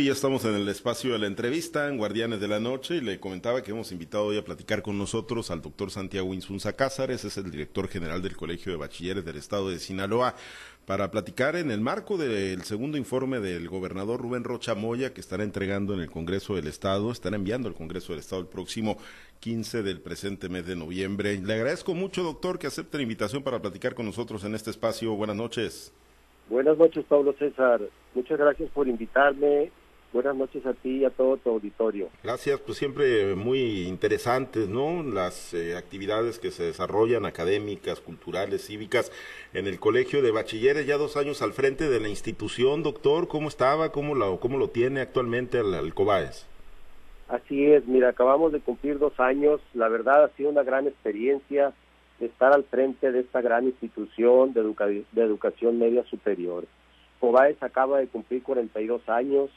[0.00, 3.18] Ya estamos en el espacio de la entrevista en Guardianes de la Noche y le
[3.18, 7.36] comentaba que hemos invitado hoy a platicar con nosotros al doctor Santiago Insunza Cázares, es
[7.36, 10.36] el director general del Colegio de Bachilleres del Estado de Sinaloa,
[10.86, 15.42] para platicar en el marco del segundo informe del gobernador Rubén Rocha Moya que estará
[15.42, 18.98] entregando en el Congreso del Estado, estará enviando al Congreso del Estado el próximo
[19.40, 21.40] 15 del presente mes de noviembre.
[21.42, 25.16] Le agradezco mucho, doctor, que acepte la invitación para platicar con nosotros en este espacio.
[25.16, 25.92] Buenas noches.
[26.48, 27.80] Buenas noches, Pablo César.
[28.14, 29.72] Muchas gracias por invitarme
[30.12, 32.08] Buenas noches a ti y a todo tu auditorio.
[32.22, 35.02] Gracias, pues siempre muy interesantes, ¿no?
[35.02, 39.12] Las eh, actividades que se desarrollan académicas, culturales, cívicas
[39.52, 43.48] en el Colegio de Bachilleres, ya dos años al frente de la institución, doctor, ¿cómo
[43.48, 43.92] estaba?
[43.92, 46.46] ¿Cómo lo, cómo lo tiene actualmente el, el COBAES?
[47.28, 51.74] Así es, mira, acabamos de cumplir dos años, la verdad ha sido una gran experiencia
[52.18, 54.62] estar al frente de esta gran institución de,
[55.12, 56.64] de educación media superior.
[57.20, 59.50] COBAES acaba de cumplir 42 años,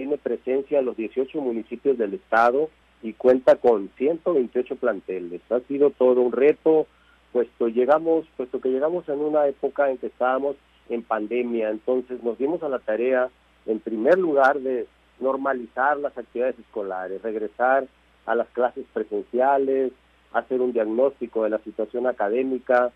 [0.00, 2.70] tiene presencia en los 18 municipios del estado
[3.02, 5.42] y cuenta con 128 planteles.
[5.50, 6.86] Ha sido todo un reto,
[7.34, 10.56] puesto llegamos, puesto que llegamos en una época en que estábamos
[10.88, 13.28] en pandemia, entonces nos dimos a la tarea,
[13.66, 14.86] en primer lugar, de
[15.20, 17.86] normalizar las actividades escolares, regresar
[18.24, 19.92] a las clases presenciales,
[20.32, 22.90] hacer un diagnóstico de la situación académica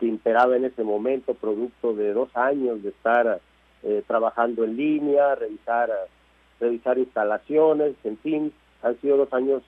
[0.00, 3.40] que imperaba en ese momento, producto de dos años de estar
[3.84, 5.92] eh, trabajando en línea, revisar
[6.60, 9.62] revisar instalaciones, en fin, han sido dos años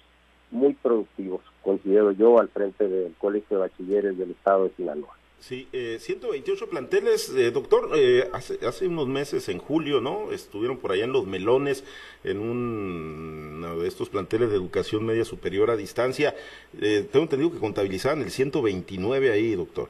[0.50, 5.16] muy productivos, considero yo, al frente del Colegio de Bachilleres del Estado de Sinaloa.
[5.38, 10.32] Sí, eh, 128 planteles, eh, doctor, eh, hace, hace unos meses, en julio, ¿no?
[10.32, 11.82] Estuvieron por allá en Los Melones,
[12.24, 16.34] en un, uno de estos planteles de educación media superior a distancia.
[16.80, 19.88] Eh, tengo entendido que contabilizaban el 129 ahí, doctor.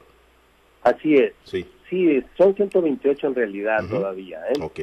[0.83, 1.33] Así es.
[1.43, 1.65] Sí.
[1.89, 4.53] Sí, son 128 en realidad todavía, ¿eh?
[4.61, 4.79] Ok.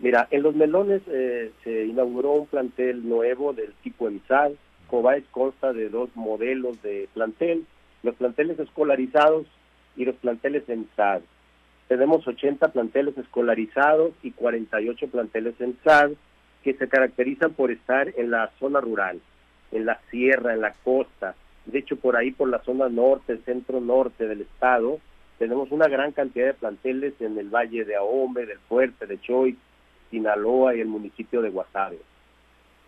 [0.00, 4.56] Mira, en Los Melones eh, se inauguró un plantel nuevo del tipo EMSAL.
[4.86, 7.66] Cobaes consta de dos modelos de plantel,
[8.02, 9.46] los planteles escolarizados
[9.96, 11.22] y los planteles EMSAD.
[11.88, 16.12] Tenemos 80 planteles escolarizados y 48 planteles EMSAD
[16.62, 19.20] que se caracterizan por estar en la zona rural,
[19.72, 21.34] en la sierra, en la costa.
[21.66, 25.00] De hecho, por ahí, por la zona norte, centro-norte del estado,
[25.38, 29.56] tenemos una gran cantidad de planteles en el Valle de Ahome, del Fuerte, de Choy,
[30.10, 31.98] Sinaloa y el municipio de Guasave.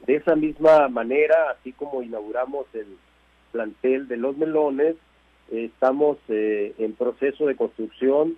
[0.06, 2.86] De esa misma manera, así como inauguramos el
[3.52, 4.96] plantel de Los Melones,
[5.50, 8.36] estamos eh, en proceso de construcción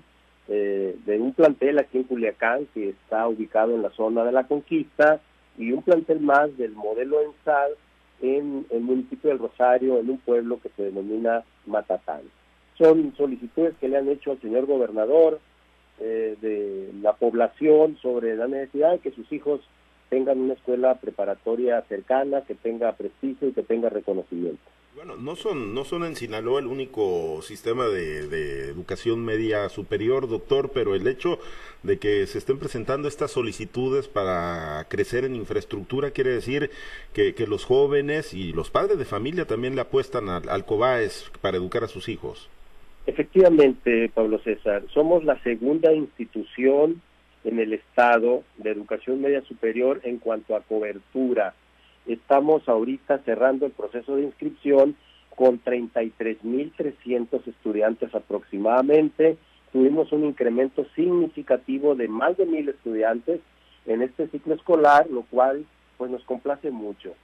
[0.49, 4.45] eh, de un plantel aquí en Culiacán que está ubicado en la zona de la
[4.45, 5.21] Conquista
[5.57, 7.73] y un plantel más del modelo ENSAL
[8.23, 12.23] en el municipio del Rosario, en un pueblo que se denomina Matatán.
[12.79, 15.41] Son solicitudes que le han hecho al señor gobernador,
[16.01, 19.61] eh, de la población sobre la necesidad de que sus hijos
[20.09, 24.61] tengan una escuela preparatoria cercana, que tenga prestigio y que tenga reconocimiento.
[24.95, 30.71] Bueno, no son, no son en Sinaloa el único sistema de, educación media superior, doctor,
[30.75, 31.39] pero el hecho
[31.83, 36.71] de que se estén presentando estas solicitudes para crecer en infraestructura quiere decir
[37.15, 41.31] que, que los jóvenes y los padres de familia también le apuestan al, al COBAES
[41.41, 42.51] para educar a sus hijos.
[43.05, 47.03] Efectivamente, Pablo César, somos la segunda institución
[47.45, 51.55] en el Estado de educación media superior en cuanto a cobertura.
[52.07, 54.95] Estamos ahorita cerrando el proceso de inscripción
[55.35, 59.37] con 33.300 estudiantes aproximadamente.
[59.73, 63.41] Tuvimos un incremento significativo de más de mil estudiantes
[63.87, 65.65] en este ciclo escolar, lo cual
[65.97, 67.15] pues nos complace mucho.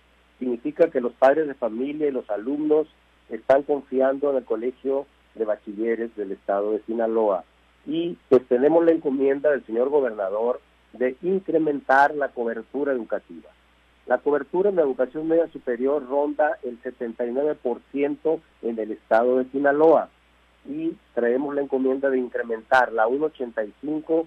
[0.40, 2.88] Significa que los padres de familia y los alumnos
[3.30, 7.44] están confiando en el colegio de bachilleres del estado de Sinaloa.
[7.86, 10.60] Y pues tenemos la encomienda del señor gobernador
[10.92, 13.50] de incrementar la cobertura educativa.
[14.06, 20.08] La cobertura en la educación media superior ronda el 79% en el estado de Sinaloa
[20.66, 24.26] y traemos la encomienda de incrementarla a un 85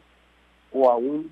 [0.74, 1.32] o a un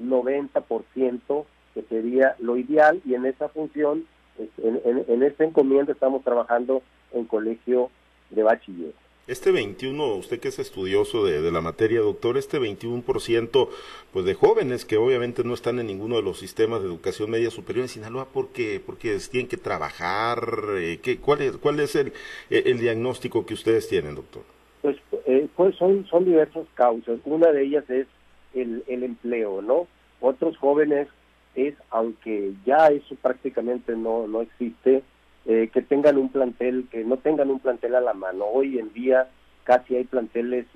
[0.00, 1.44] 90%,
[1.74, 4.06] que sería lo ideal, y en esa función,
[4.38, 7.90] en, en, esta encomienda estamos trabajando en colegio
[8.30, 8.94] de bachilleres.
[9.30, 13.68] Este 21, usted que es estudioso de, la materia, doctor, este 21%
[14.12, 17.48] pues de jóvenes que obviamente no están en ninguno de los sistemas de educación media
[17.52, 20.40] superior en Sinaloa porque porque tienen que trabajar,
[20.78, 22.12] eh, ¿qué, cuál es cuál es el,
[22.50, 24.42] el diagnóstico que ustedes tienen, doctor?
[24.82, 24.96] Pues,
[25.26, 27.20] eh, pues son son diversas causas.
[27.24, 28.08] Una de ellas es
[28.52, 29.86] el, el empleo, ¿no?
[30.20, 31.06] Otros jóvenes
[31.54, 35.04] es aunque ya eso prácticamente no no existe
[35.46, 38.44] eh, que tengan un plantel, que no tengan un plantel a la mano.
[38.44, 39.28] Hoy en día
[39.64, 40.66] casi hay planteles,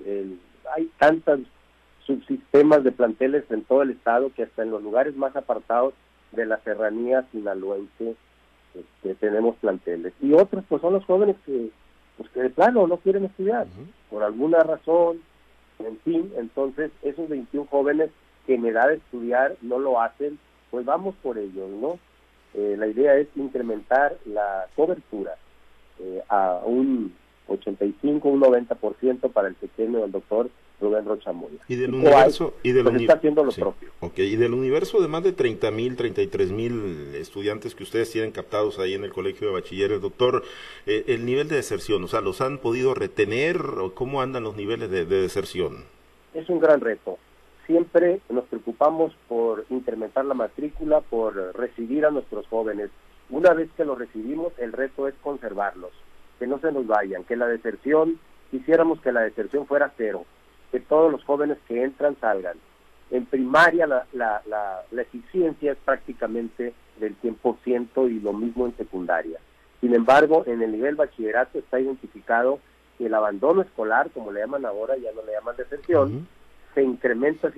[0.75, 1.39] hay tantas
[2.05, 5.93] subsistemas de planteles en todo el estado que hasta en los lugares más apartados
[6.31, 8.15] de la serranía sinaloense
[8.75, 10.13] este, tenemos planteles.
[10.21, 11.69] Y otros pues son los jóvenes que,
[12.17, 13.67] pues, que de plano no quieren estudiar,
[14.09, 15.21] por alguna razón,
[15.79, 18.09] en fin, entonces esos 21 jóvenes
[18.45, 20.37] que en edad de estudiar no lo hacen,
[20.71, 21.97] pues vamos por ellos, ¿no?
[22.57, 25.35] Eh, la idea es incrementar la cobertura
[25.99, 27.13] eh, a un
[27.47, 30.49] 85, un 90% para el pequeño del doctor
[30.79, 31.31] Rubén Rocha
[31.67, 33.89] Y del universo, y del pues está haciendo lo propio.
[34.01, 34.33] Okay.
[34.33, 38.79] y del universo de más de 30 mil, 33 mil estudiantes que ustedes tienen captados
[38.79, 40.43] ahí en el colegio de bachilleres, doctor,
[40.85, 44.55] eh, el nivel de deserción, o sea, ¿los han podido retener o cómo andan los
[44.55, 45.85] niveles de, de deserción?
[46.33, 47.17] Es un gran reto.
[47.67, 52.91] Siempre nos preocupamos por incrementar la matrícula, por recibir a nuestros jóvenes.
[53.29, 55.91] Una vez que los recibimos, el reto es conservarlos,
[56.37, 58.19] que no se nos vayan, que la deserción,
[58.51, 60.25] quisiéramos que la deserción fuera cero
[60.75, 62.57] que todos los jóvenes que entran salgan.
[63.09, 64.41] En primaria la, la,
[64.91, 69.39] la, eficiencia es prácticamente del 100% y lo mismo en secundaria.
[69.79, 72.59] Sin embargo, en el nivel bachillerato está identificado
[72.97, 76.27] que el abandono escolar, como le llaman ahora, ya no le llaman deserción,
[76.75, 77.51] se incrementa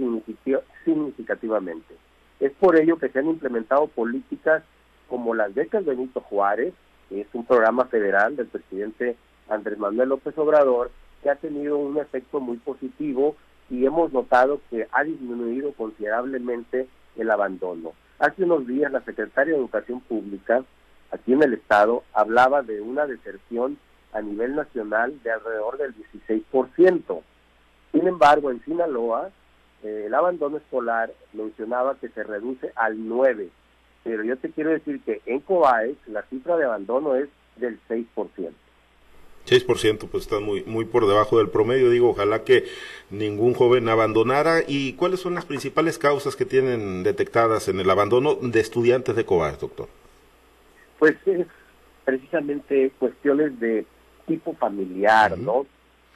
[0.86, 1.96] significativamente.
[2.40, 4.64] Es por ello que se han implementado políticas
[5.10, 6.74] como las becas Benito Juárez,
[7.10, 9.18] que es un programa federal del presidente
[9.50, 10.92] Andrés Manuel López Obrador,
[11.24, 13.36] que ha tenido un efecto muy positivo
[13.70, 16.88] y hemos notado que ha disminuido considerablemente
[17.18, 17.94] el abandono.
[18.20, 20.64] Hace unos días la secretaria de Educación Pública
[21.12, 23.78] aquí en el estado hablaba de una deserción
[24.14, 27.22] a nivel nacional de alrededor del 16%.
[27.98, 29.32] Sin embargo, en Sinaloa,
[29.84, 33.50] eh, el abandono escolar mencionaba que se reduce al 9%,
[34.04, 38.06] pero yo te quiero decir que en Cobaes la cifra de abandono es del 6%.
[39.48, 41.90] 6% pues está muy, muy por debajo del promedio.
[41.90, 42.66] Digo, ojalá que
[43.10, 44.60] ningún joven abandonara.
[44.68, 49.26] ¿Y cuáles son las principales causas que tienen detectadas en el abandono de estudiantes de
[49.26, 49.88] COBAS, doctor?
[51.00, 51.48] Pues es
[52.06, 53.86] precisamente cuestiones de
[54.28, 55.66] tipo familiar, ¿no?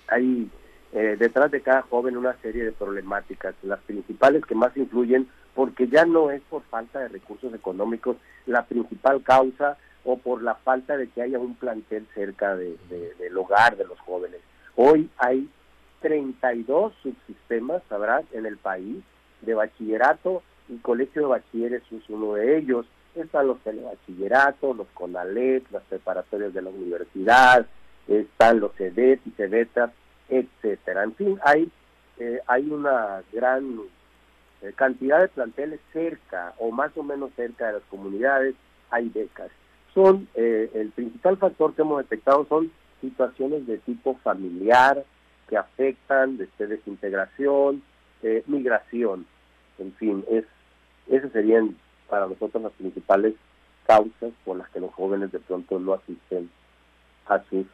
[0.08, 0.50] Hay
[0.94, 5.88] eh, detrás de cada joven una serie de problemáticas, las principales que más influyen, porque
[5.88, 10.98] ya no es por falta de recursos económicos la principal causa o por la falta
[10.98, 14.42] de que haya un plantel cerca de, del hogar de los jóvenes.
[14.76, 15.50] Hoy hay
[16.02, 18.98] 32 subsistemas, sabrás, en el país
[19.42, 22.86] de bachillerato y colegio de bachilleres es uno de ellos.
[23.16, 27.66] Están los telebachilleratos, los CONALEP, las preparatorias de la universidad,
[28.08, 29.92] están los CEDET y CEDETAS,
[30.32, 31.04] etcétera.
[31.04, 31.70] En fin, hay,
[32.18, 33.82] eh, hay una gran
[34.64, 38.56] eh, cantidad de planteles cerca o más o menos cerca de las comunidades,
[38.90, 39.52] hay becas
[39.94, 45.04] son, eh, el principal factor que hemos detectado son situaciones de tipo familiar
[45.50, 47.84] que afectan desde desintegración,
[48.24, 49.26] eh, migración,
[49.80, 50.46] en fin, es,
[51.08, 51.76] esas serían
[52.08, 53.36] para nosotros las principales
[53.86, 56.50] causas por las que los jóvenes de pronto no asisten
[57.28, 57.66] a sus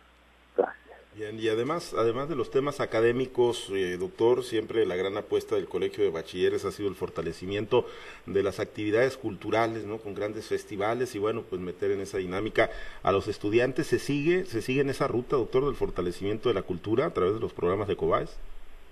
[1.19, 6.03] y además, además de los temas académicos, eh, doctor, siempre la gran apuesta del Colegio
[6.03, 7.85] de Bachilleres ha sido el fortalecimiento
[8.27, 9.97] de las actividades culturales, ¿no?
[9.97, 12.69] Con grandes festivales y bueno, pues meter en esa dinámica
[13.01, 13.87] a los estudiantes.
[13.87, 17.33] ¿Se sigue, se sigue en esa ruta, doctor, del fortalecimiento de la cultura a través
[17.33, 18.37] de los programas de COBAES?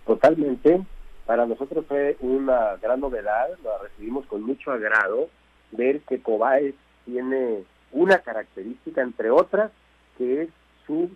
[0.08, 0.82] Totalmente.
[1.28, 5.30] Para nosotros fue una gran novedad, la recibimos con mucho agrado,
[5.72, 6.74] ver que COBAES
[7.06, 9.72] tiene una característica, entre otras,
[10.18, 10.50] que es
[10.88, 11.12] su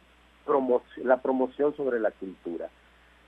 [1.04, 2.70] la promoción sobre la cultura.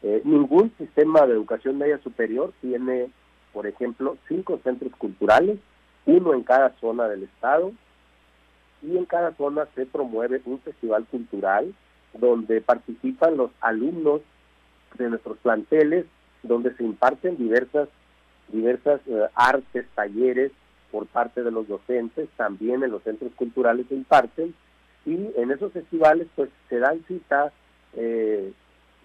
[0.03, 3.09] Eh, ningún sistema de educación media superior tiene,
[3.53, 5.59] por ejemplo, cinco centros culturales,
[6.05, 7.71] uno en cada zona del estado,
[8.81, 11.73] y en cada zona se promueve un festival cultural
[12.13, 14.21] donde participan los alumnos
[14.97, 16.05] de nuestros planteles,
[16.43, 17.87] donde se imparten diversas,
[18.49, 20.51] diversas eh, artes, talleres
[20.91, 24.53] por parte de los docentes, también en los centros culturales se imparten,
[25.05, 27.51] y en esos festivales pues se dan cita
[27.95, 28.51] eh,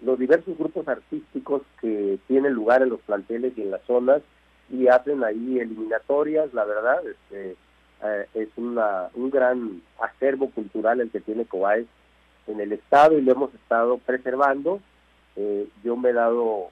[0.01, 4.21] los diversos grupos artísticos que tienen lugar en los planteles y en las zonas
[4.69, 7.55] y hacen ahí eliminatorias, la verdad, este,
[8.03, 11.87] eh, es una, un gran acervo cultural el que tiene Cobaes
[12.47, 14.79] en el estado y lo hemos estado preservando.
[15.35, 16.69] Eh, yo me he dado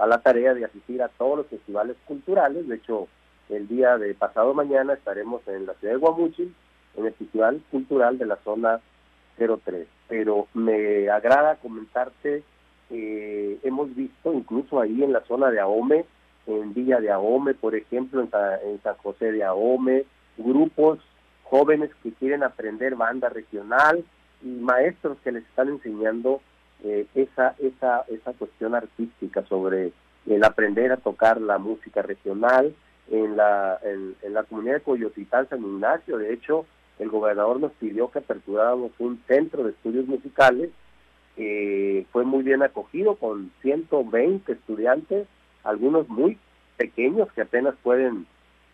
[0.00, 3.08] a la tarea de asistir a todos los festivales culturales, de hecho
[3.48, 6.54] el día de pasado mañana estaremos en la ciudad de Guamuchil
[6.96, 8.80] en el Festival Cultural de la Zona
[9.36, 9.86] 03.
[10.08, 12.42] Pero me agrada comentarte,
[12.90, 16.04] eh, hemos visto incluso ahí en la zona de Ahome,
[16.46, 18.30] en Villa de Ahome, por ejemplo, en,
[18.82, 20.04] San José de Ahome,
[20.36, 21.00] grupos
[21.44, 24.04] jóvenes que quieren aprender banda regional
[24.42, 26.40] y maestros que les están enseñando
[26.84, 29.92] eh, esa, esa, esa cuestión artística sobre
[30.26, 32.74] el aprender a tocar la música regional.
[33.08, 36.66] En la, en, la comunidad de Coyotitán, San Ignacio, de hecho,
[36.98, 40.70] el gobernador nos pidió que aperturáramos un centro de estudios musicales.
[42.12, 45.28] fue muy bien acogido con 120 estudiantes,
[45.64, 46.38] algunos muy
[46.76, 48.26] pequeños que apenas pueden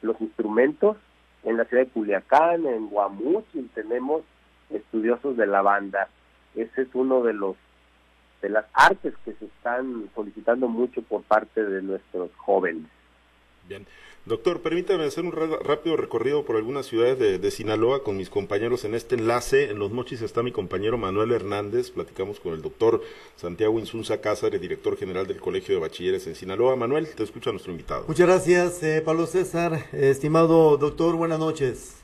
[0.02, 0.96] los instrumentos.
[1.44, 4.22] En la ciudad de Culiacán, en Guamúchil, tenemos
[4.70, 6.08] estudiosos de la banda.
[6.54, 7.56] Ese es uno de los
[8.42, 12.90] de las artes que se están solicitando mucho por parte de nuestros jóvenes.
[13.72, 13.86] Bien.
[14.26, 18.94] Doctor, permítame hacer un rápido recorrido por algunas ciudades de, Sinaloa con mis compañeros en
[18.94, 19.70] este enlace.
[19.70, 21.90] En Los Mochis está mi compañero Manuel Hernández.
[21.90, 23.02] Platicamos con el doctor
[23.36, 26.76] Santiago Insunza Cázares, director general del Colegio de Bachilleres en Sinaloa.
[26.76, 28.04] Manuel, te escucha nuestro invitado.
[28.06, 29.86] Muchas gracias, eh, Pablo César.
[29.92, 31.96] estimado doctor, buenas noches.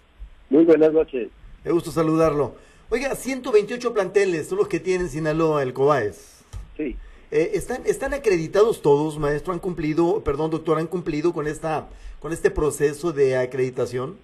[0.49, 1.29] Muy buenas noches.
[1.65, 2.55] Me gusto saludarlo.
[2.89, 6.45] Oiga, 128 planteles son los que tiene Sinaloa, el COBAES.
[6.79, 6.97] Sí.
[7.31, 9.53] Eh, ¿están, ¿Están acreditados todos, maestro?
[9.53, 11.89] ¿Han cumplido, perdón, doctor, han cumplido con, esta,
[12.21, 14.17] con este proceso de acreditación?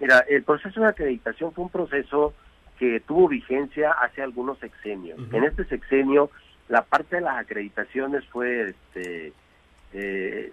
[0.00, 2.32] Mira, el proceso de acreditación fue un proceso
[2.78, 5.18] que tuvo vigencia hace algunos sexenios.
[5.32, 6.30] En este sexenio,
[6.68, 9.32] la parte de las acreditaciones fue este,
[9.92, 10.52] eh,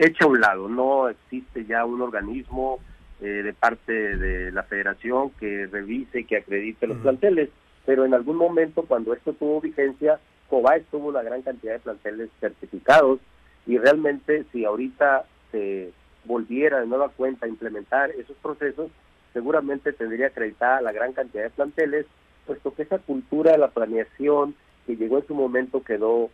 [0.00, 0.68] hecha a un lado.
[0.68, 2.80] No existe ya un organismo
[3.20, 7.50] eh, de parte de la federación que revise, que acredite los planteles,
[7.88, 12.28] pero en algún momento cuando esto tuvo vigencia, COBAES tuvo una gran cantidad de planteles
[12.38, 13.18] certificados
[13.66, 15.94] y realmente si ahorita se
[16.26, 18.90] volviera de nueva cuenta a implementar esos procesos,
[19.32, 22.04] seguramente tendría acreditada la gran cantidad de planteles,
[22.46, 24.54] puesto que esa cultura de la planeación
[24.86, 26.28] que llegó en su momento quedó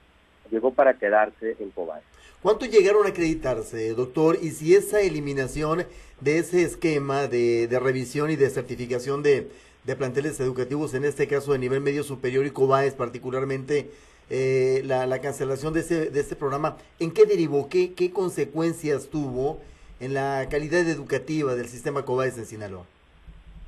[0.51, 2.03] llegó para quedarse en COBAES.
[2.43, 4.39] ¿Cuánto llegaron a acreditarse, doctor?
[4.43, 5.87] Y si esa eliminación
[6.21, 9.49] de ese esquema de, revisión y de certificación de,
[9.97, 13.91] planteles educativos, en este caso de nivel medio superior y COBAES particularmente,
[14.31, 17.69] eh, la, cancelación de ese, de este programa, ¿en qué derivó?
[17.69, 19.61] ¿Qué, ¿Qué consecuencias tuvo
[20.01, 22.87] en la calidad educativa del sistema COBAES en Sinaloa?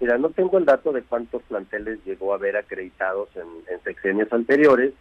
[0.01, 4.33] Mira, no tengo el dato de cuántos planteles llegó a haber acreditados en, en sexenios
[4.33, 4.93] anteriores,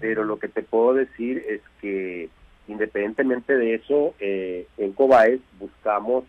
[0.00, 2.30] pero lo que te puedo decir es que
[2.68, 6.24] Independientemente de eso, eh, en COBAES buscamos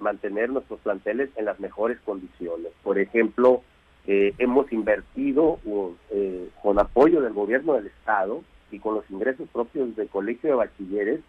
[0.00, 2.72] mantener nuestros planteles en las mejores condiciones.
[2.82, 3.62] Por ejemplo,
[4.06, 5.58] eh, hemos invertido
[6.10, 10.56] eh, con apoyo del gobierno del Estado y con los ingresos propios del Colegio de
[10.56, 11.20] Bachilleres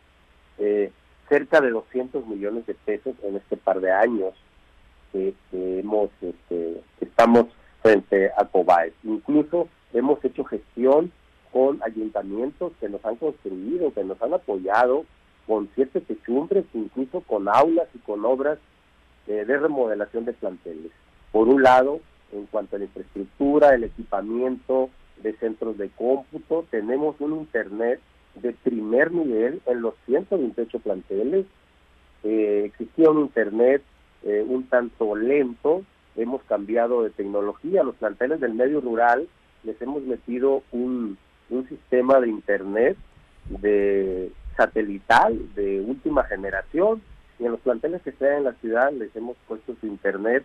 [1.27, 4.34] cerca de 200 millones de pesos en este par de años
[5.12, 7.46] que hemos este, estamos
[7.82, 8.94] frente a COBAES.
[9.03, 11.12] Incluso hemos hecho gestión
[11.51, 15.06] con ayuntamientos que nos han construido, que nos han apoyado
[15.46, 18.58] con siete techumbres, incluso con aulas y con obras
[19.27, 20.92] eh, de remodelación de planteles.
[21.32, 22.00] Por un lado,
[22.34, 24.90] en cuanto a la infraestructura, el equipamiento
[25.22, 28.00] de centros de cómputo, tenemos un Internet
[28.36, 31.46] de primer nivel en los 128 planteles.
[32.24, 33.84] Eh, existía un Internet
[34.24, 35.84] eh, un tanto lento,
[36.16, 37.84] hemos cambiado de tecnología.
[37.84, 39.28] Los planteles del medio rural
[39.63, 41.18] les hemos metido un
[41.50, 42.98] un sistema de internet
[43.50, 47.02] de satelital de última generación
[47.40, 50.44] y en los planteles que están en la ciudad les hemos puesto su internet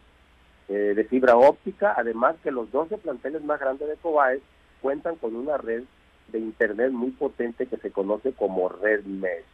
[0.68, 4.42] eh, de fibra óptica, además que los 12 planteles más grandes de Cobaes
[4.82, 5.84] cuentan con una red
[6.30, 9.44] de internet muy potente que se conoce como red mesh.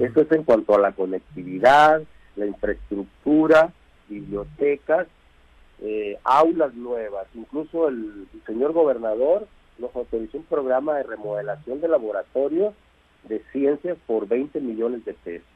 [0.00, 2.02] Esto es en cuanto a la conectividad,
[2.34, 3.72] la infraestructura,
[4.08, 5.06] bibliotecas,
[5.80, 7.28] eh, aulas nuevas.
[7.34, 9.46] Incluso el señor gobernador
[9.78, 12.74] nos autorizó un programa de remodelación de laboratorios
[13.28, 15.46] de ciencias por 20 millones de pesos.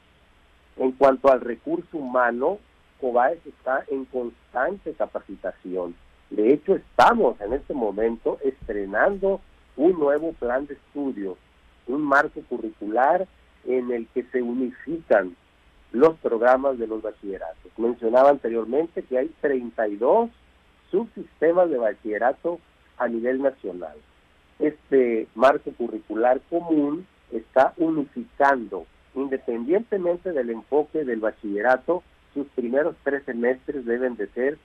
[0.77, 2.59] En cuanto al recurso humano,
[3.01, 5.95] COBAES está en constante capacitación.
[6.31, 9.41] De hecho, estamos en este momento estrenando
[9.77, 11.37] un nuevo plan de estudio,
[11.87, 13.27] un marco curricular
[13.65, 15.37] en el que se unifican
[15.93, 17.73] los programas de los bachilleratos.
[17.79, 20.31] Mencionaba anteriormente que hay 32
[20.91, 22.59] subsistemas de bachillerato
[22.99, 23.97] a nivel nacional.
[24.59, 32.03] Este marco curricular común está unificando, independientemente del enfoque del bachillerato,
[32.35, 34.59] sus primeros tres semestres deben de ser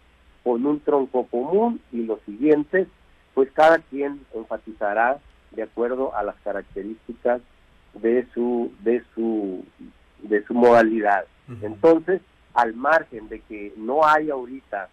[0.43, 2.87] con un tronco común y los siguientes,
[3.33, 5.19] pues cada quien enfatizará
[5.51, 7.41] de acuerdo a las características
[7.93, 9.63] de su de su
[10.21, 11.25] de su modalidad.
[11.61, 12.21] Entonces,
[12.53, 14.89] al margen de que no hay ahorita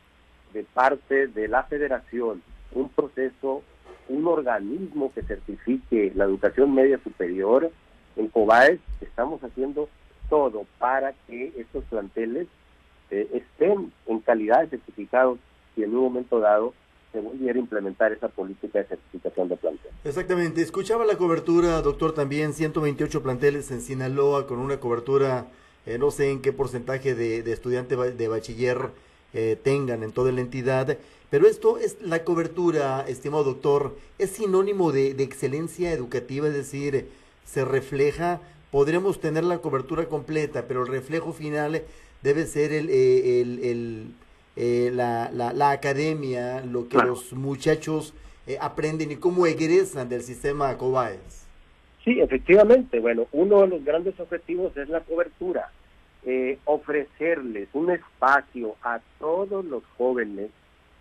[0.52, 3.62] de parte de la federación un proceso,
[4.08, 7.70] un organismo que certifique la educación media superior,
[8.16, 9.88] en COBAES estamos haciendo
[10.28, 12.48] todo para que estos planteles
[13.10, 15.38] eh, estén en calidad de certificados
[15.76, 16.74] y en un momento dado
[17.12, 19.90] se volviera a implementar esa política de certificación de plantel.
[20.04, 20.62] Exactamente.
[20.62, 25.46] Escuchaba la cobertura, doctor, también 128 planteles en Sinaloa con una cobertura,
[25.86, 28.90] eh, no sé en qué porcentaje de, de estudiantes de bachiller
[29.32, 30.98] eh, tengan en toda la entidad.
[31.30, 37.08] Pero esto es la cobertura, estimado doctor, es sinónimo de, excelencia educativa, es decir,
[37.44, 38.40] se refleja,
[38.72, 41.82] podremos tener la cobertura completa, pero el reflejo final
[42.22, 44.14] debe ser el, eh, el, el
[44.56, 48.12] eh, la, la, la, academia, lo que los muchachos
[48.46, 51.46] eh, aprenden y cómo egresan del sistema COBAES.
[52.04, 52.98] Sí, efectivamente.
[52.98, 55.70] Bueno, uno de los grandes objetivos es la cobertura.
[56.26, 60.50] Eh, ofrecerles un espacio a todos los jóvenes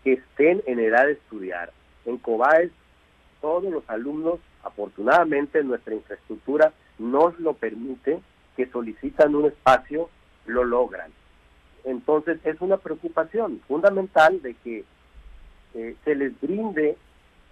[0.04, 1.72] que estén en edad de estudiar.
[2.06, 2.72] En COBAES,
[3.42, 8.20] todos los alumnos, afortunadamente, nuestra infraestructura nos lo permite,
[8.56, 10.10] que solicitan un espacio,
[10.46, 11.12] lo logran.
[11.84, 14.84] Entonces es una preocupación fundamental de que
[15.76, 16.98] eh, se les brinde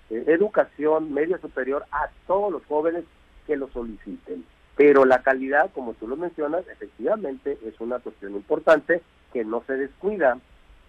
[0.09, 3.03] eh, educación media superior a todos los jóvenes
[3.45, 4.45] que lo soliciten.
[4.75, 9.01] Pero la calidad, como tú lo mencionas, efectivamente es una cuestión importante
[9.33, 10.37] que no se descuida.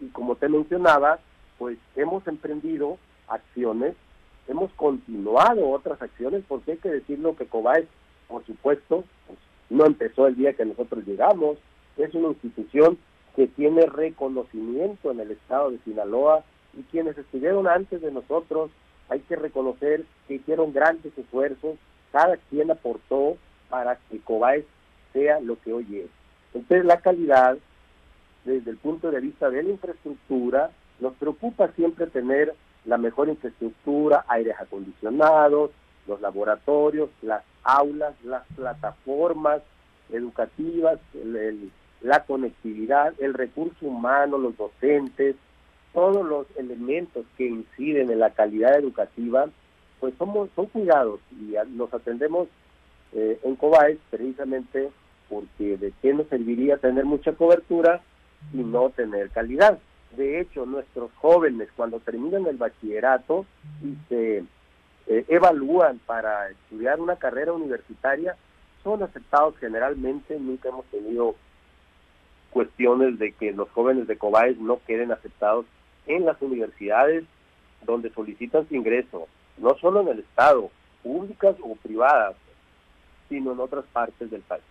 [0.00, 1.18] Y como te mencionaba,
[1.58, 3.94] pues hemos emprendido acciones,
[4.46, 7.86] hemos continuado otras acciones, porque hay que decirlo que COBAES,
[8.28, 9.38] por supuesto, pues,
[9.70, 11.58] no empezó el día que nosotros llegamos,
[11.98, 12.98] es una institución
[13.36, 16.44] que tiene reconocimiento en el estado de Sinaloa
[16.76, 18.70] y quienes estuvieron antes de nosotros,
[19.08, 21.76] hay que reconocer que hicieron grandes esfuerzos,
[22.12, 23.36] cada quien aportó
[23.68, 24.64] para que Cobaes
[25.12, 26.10] sea lo que hoy es.
[26.54, 27.58] Entonces la calidad,
[28.44, 34.24] desde el punto de vista de la infraestructura, nos preocupa siempre tener la mejor infraestructura,
[34.28, 35.70] aires acondicionados,
[36.06, 39.62] los laboratorios, las aulas, las plataformas
[40.10, 45.36] educativas, el, la conectividad, el recurso humano, los docentes,
[45.92, 49.48] todos los elementos que inciden en la calidad educativa,
[50.00, 52.48] pues somos, son cuidados y nos atendemos
[53.12, 54.90] eh, en COBAES precisamente
[55.28, 58.00] porque de qué nos serviría tener mucha cobertura
[58.52, 59.78] y no tener calidad.
[60.16, 63.44] De hecho, nuestros jóvenes cuando terminan el bachillerato
[63.82, 64.44] y se
[65.06, 68.36] eh, evalúan para estudiar una carrera universitaria,
[68.82, 71.34] son aceptados generalmente, nunca hemos tenido
[72.50, 75.66] cuestiones de que los jóvenes de COBAES no queden aceptados
[76.06, 77.24] en las universidades
[77.84, 80.70] donde solicitan ingreso, no solo en el Estado,
[81.02, 82.34] públicas o privadas,
[83.28, 84.64] sino en otras partes del país.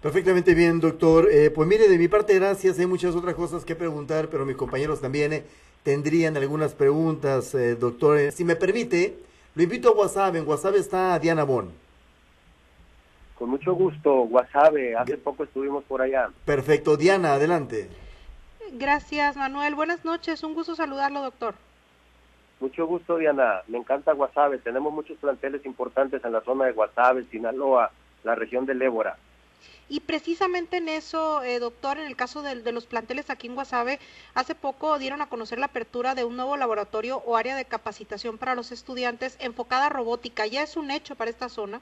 [0.00, 1.28] Perfectamente bien, doctor.
[1.30, 2.78] Eh, pues mire, de mi parte, gracias.
[2.78, 5.44] Hay muchas otras cosas que preguntar, pero mis compañeros también eh,
[5.82, 8.32] tendrían algunas preguntas, eh, doctor.
[8.32, 9.18] Si me permite,
[9.54, 10.36] lo invito a WhatsApp.
[10.36, 11.70] En WhatsApp está Diana Bon.
[13.40, 16.28] Con mucho gusto, Guasave, hace poco estuvimos por allá.
[16.44, 17.88] Perfecto, Diana, adelante.
[18.72, 19.74] Gracias, Manuel.
[19.74, 21.54] Buenas noches, un gusto saludarlo, doctor.
[22.60, 23.62] Mucho gusto, Diana.
[23.68, 24.58] Me encanta Guasave.
[24.58, 27.90] Tenemos muchos planteles importantes en la zona de Guasave, Sinaloa,
[28.24, 29.16] la región del Ébora.
[29.88, 33.54] Y precisamente en eso, eh, doctor, en el caso de, de, los planteles aquí en
[33.54, 34.00] Guasave,
[34.34, 38.36] hace poco dieron a conocer la apertura de un nuevo laboratorio o área de capacitación
[38.36, 40.46] para los estudiantes enfocada a robótica.
[40.46, 41.80] ¿Ya es un hecho para esta zona?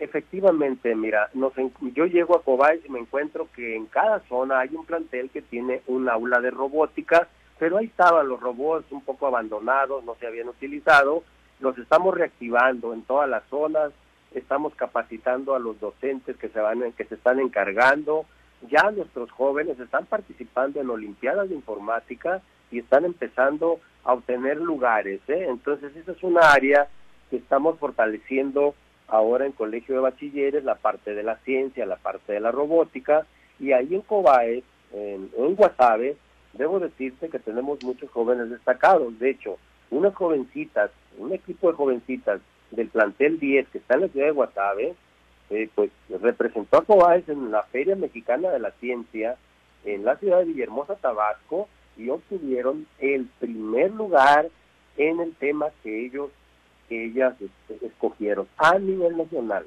[0.00, 1.52] Efectivamente, mira, nos,
[1.94, 5.42] yo llego a Cobay y me encuentro que en cada zona hay un plantel que
[5.42, 7.26] tiene un aula de robótica,
[7.58, 11.24] pero ahí estaban los robots un poco abandonados, no se habían utilizado,
[11.58, 13.90] los estamos reactivando en todas las zonas,
[14.32, 18.24] estamos capacitando a los docentes que se van que se están encargando,
[18.70, 25.20] ya nuestros jóvenes están participando en olimpiadas de informática y están empezando a obtener lugares,
[25.26, 25.46] ¿eh?
[25.48, 26.86] entonces esa es una área
[27.30, 28.76] que estamos fortaleciendo
[29.08, 33.26] ahora en Colegio de Bachilleres la parte de la ciencia, la parte de la robótica,
[33.58, 36.16] y ahí en Cobae, en, en Guasave,
[36.52, 39.18] debo decirte que tenemos muchos jóvenes destacados.
[39.18, 39.58] De hecho,
[39.90, 42.40] unas jovencitas, un equipo de jovencitas
[42.70, 44.94] del plantel 10 que está en la ciudad de Guasave,
[45.50, 45.90] eh, pues
[46.20, 49.36] representó a Cobaes en la Feria Mexicana de la Ciencia
[49.84, 54.48] en la ciudad de Villahermosa, Tabasco, y obtuvieron el primer lugar
[54.96, 56.30] en el tema que ellos
[56.88, 59.66] que ellas este, escogieron a nivel nacional,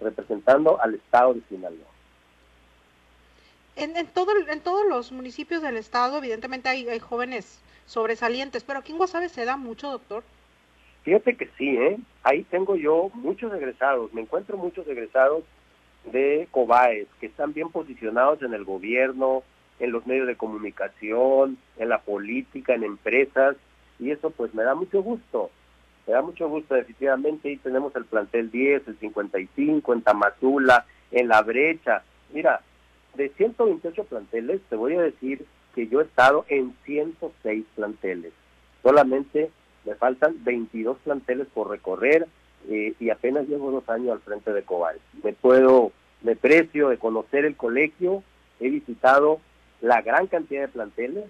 [0.00, 1.88] representando al estado de Sinaloa.
[3.76, 8.78] En, en, todo, en todos los municipios del estado, evidentemente hay, hay jóvenes sobresalientes, pero
[8.78, 10.22] aquí en Guasave se da mucho, doctor.
[11.02, 11.98] Fíjate que sí, ¿eh?
[12.22, 15.44] Ahí tengo yo muchos egresados, me encuentro muchos egresados
[16.04, 19.42] de COBAES que están bien posicionados en el gobierno,
[19.78, 23.56] en los medios de comunicación, en la política, en empresas,
[23.98, 25.50] y eso pues me da mucho gusto.
[26.06, 31.28] Me da mucho gusto, definitivamente, ahí tenemos el plantel 10, el 55, en Tamazula, en
[31.28, 32.02] La Brecha.
[32.32, 32.60] Mira,
[33.14, 38.32] de 128 planteles, te voy a decir que yo he estado en 106 planteles.
[38.82, 39.50] Solamente
[39.84, 42.26] me faltan 22 planteles por recorrer
[42.68, 44.98] eh, y apenas llevo dos años al frente de Cobal.
[45.22, 48.22] Me puedo, me precio de conocer el colegio,
[48.58, 49.40] he visitado
[49.80, 51.24] la gran cantidad de planteles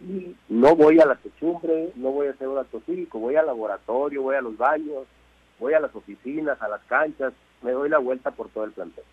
[0.00, 3.46] y no voy a la techumbre, no voy a hacer un acto cívico, voy al
[3.46, 5.06] laboratorio, voy a los baños,
[5.58, 7.32] voy a las oficinas, a las canchas,
[7.62, 9.04] me doy la vuelta por todo el plantel.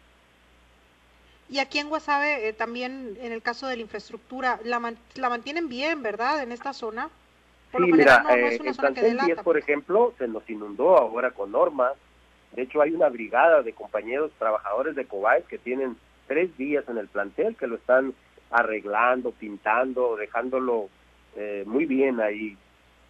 [1.50, 5.70] Y aquí en Guasave, eh, también en el caso de la infraestructura, la, la mantienen
[5.70, 6.42] bien, ¿verdad?
[6.42, 7.10] En esta zona.
[7.72, 11.94] sí, mira, eh, en plantel 10, por ejemplo, se nos inundó ahora con normas.
[12.56, 16.98] De hecho, hay una brigada de compañeros trabajadores de Cobay que tienen tres días en
[16.98, 18.14] el plantel, que lo están
[18.52, 20.90] arreglando, pintando, dejándolo
[21.36, 22.58] eh, muy bien ahí,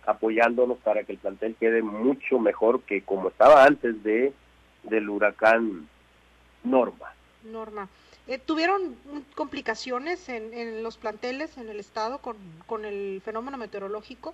[0.06, 4.34] apoyándonos para que el plantel quede mucho mejor que como estaba antes de
[4.84, 5.88] del huracán
[6.64, 7.14] Norma.
[7.44, 7.88] Norma.
[8.28, 8.96] Eh, ¿Tuvieron
[9.36, 14.34] complicaciones en, en, los planteles en el estado con, con el fenómeno meteorológico?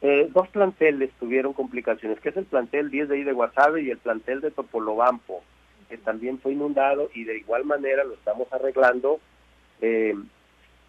[0.00, 3.90] Eh, dos planteles tuvieron complicaciones, que es el plantel 10 de ahí de Guasave y
[3.90, 5.42] el plantel de Topolobampo,
[5.88, 9.20] que también fue inundado y de igual manera lo estamos arreglando
[9.80, 10.14] eh,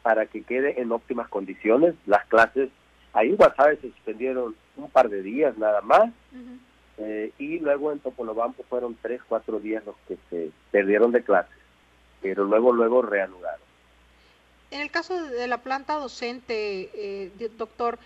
[0.02, 1.96] para que quede en óptimas condiciones.
[2.06, 2.70] Las clases
[3.14, 6.12] ahí en Guasave se suspendieron un par de días nada más
[6.98, 11.60] eh, y luego en Topolobampo fueron tres, cuatro días los que se perdieron de clases
[12.22, 13.62] pero luego, luego reanudaron.
[14.72, 17.98] En el caso de la planta docente, eh, doctor,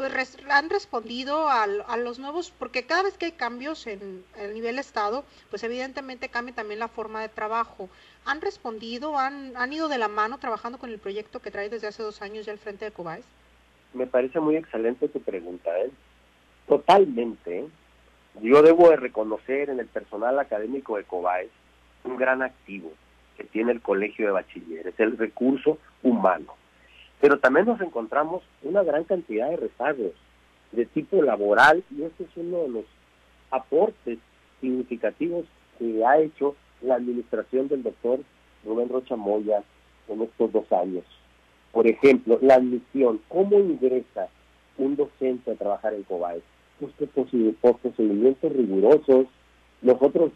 [0.00, 4.54] pues han respondido a, a, los nuevos, porque cada vez que hay cambios en el
[4.54, 7.90] nivel estado, pues evidentemente cambia también la forma de trabajo.
[8.24, 11.88] ¿Han respondido, han, han ido de la mano trabajando con el proyecto que trae desde
[11.88, 13.26] hace dos años ya al frente de Cobáis?
[13.92, 15.90] Me parece muy excelente tu pregunta, ¿eh?
[16.66, 17.66] Totalmente.
[18.40, 21.50] Yo debo de reconocer en el personal académico de Cobáis
[22.04, 22.90] un gran activo
[23.36, 26.54] que tiene el colegio de bachilleres, el recurso humano.
[27.20, 30.12] Pero también nos encontramos una gran cantidad de rezagos
[30.72, 32.84] de tipo laboral y ese es uno de los
[33.50, 34.18] aportes
[34.60, 35.44] significativos
[35.78, 38.20] que ha hecho la administración del doctor
[38.64, 39.62] Rubén Rocha Moya
[40.08, 41.04] en estos dos años.
[41.72, 44.28] Por ejemplo, la admisión, ¿cómo ingresa
[44.78, 46.42] un docente a trabajar en COBAES?
[46.80, 46.92] Pues
[47.60, 49.26] por procedimientos rigurosos,
[49.82, 50.32] nosotros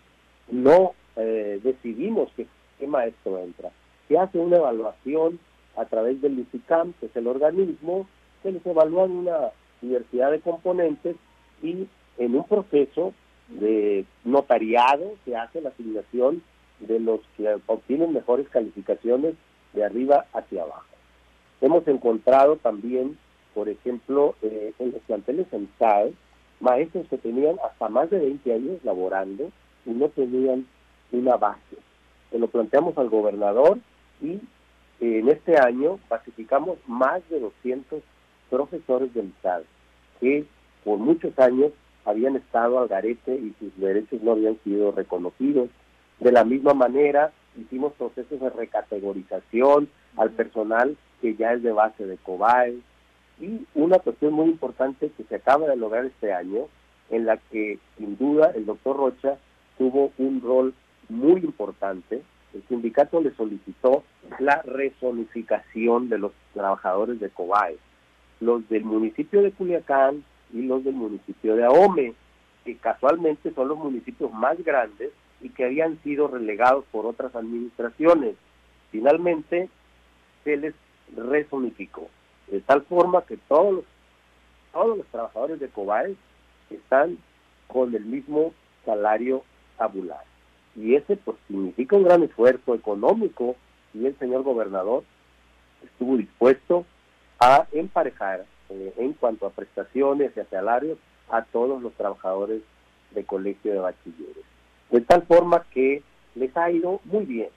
[0.50, 2.46] no eh, decidimos que
[2.78, 3.70] qué maestro entra.
[4.08, 5.38] Se hace una evaluación
[5.76, 8.06] a través del ICICAM, que es el organismo,
[8.42, 9.38] se les evalúa en una
[9.80, 11.16] diversidad de componentes
[11.62, 11.86] y
[12.18, 13.12] en un proceso
[13.48, 16.42] de notariado se hace la asignación
[16.80, 19.34] de los que obtienen mejores calificaciones
[19.72, 20.86] de arriba hacia abajo.
[21.60, 23.16] Hemos encontrado también,
[23.54, 26.12] por ejemplo, eh, en los planteles en SAE,
[26.60, 29.50] maestros que tenían hasta más de 20 años laborando
[29.86, 30.66] y no tenían
[31.12, 31.76] una base
[32.34, 33.78] se lo planteamos al gobernador
[34.20, 34.40] y
[35.00, 38.02] en este año pacificamos más de 200
[38.50, 39.64] profesores del Estado
[40.20, 40.44] que
[40.84, 41.72] por muchos años
[42.04, 45.68] habían estado al garete y sus derechos no habían sido reconocidos.
[46.20, 52.06] De la misma manera, hicimos procesos de recategorización al personal que ya es de base
[52.06, 52.78] de COBAE.
[53.40, 56.68] Y una cuestión muy importante que se acaba de lograr este año,
[57.10, 59.38] en la que sin duda el doctor Rocha
[59.76, 60.74] tuvo un rol
[61.08, 62.22] muy importante.
[62.54, 64.04] El sindicato le solicitó
[64.38, 67.76] la resonificación de los trabajadores de COBAE,
[68.40, 72.14] los del municipio de Culiacán y los del municipio de Ahome,
[72.64, 78.36] que casualmente son los municipios más grandes y que habían sido relegados por otras administraciones.
[78.92, 79.68] Finalmente,
[80.44, 80.74] se les
[81.16, 82.08] resonificó,
[82.46, 83.84] de tal forma que todos
[84.74, 86.14] los, trabajadores de COBAE
[86.70, 87.18] están
[87.66, 89.42] con el mismo salario
[89.76, 90.33] tabular
[90.76, 93.56] y ese pues significa un gran esfuerzo económico
[93.92, 95.04] y el señor gobernador
[95.84, 96.84] estuvo dispuesto
[97.38, 100.98] a emparejar eh, en cuanto a prestaciones y a salarios
[101.30, 102.62] a todos los trabajadores
[103.12, 104.44] de colegio de bachilleres.
[104.90, 106.02] De tal forma que
[106.34, 107.48] les ha ido muy bien,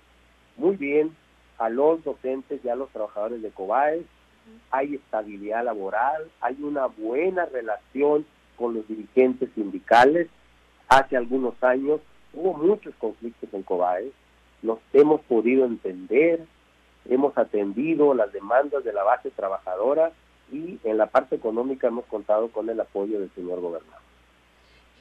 [0.55, 1.15] muy bien
[1.57, 4.05] a los docentes y a los trabajadores de COBAES,
[4.71, 8.25] hay estabilidad laboral, hay una buena relación
[8.55, 10.27] con los dirigentes sindicales.
[10.87, 11.99] Hace algunos años
[12.33, 14.11] hubo muchos conflictos en Cobae,
[14.61, 16.45] los hemos podido entender,
[17.09, 20.11] hemos atendido las demandas de la base trabajadora
[20.51, 24.01] y en la parte económica hemos contado con el apoyo del señor gobernador.